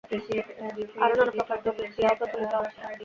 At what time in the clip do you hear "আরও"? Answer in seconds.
1.03-1.13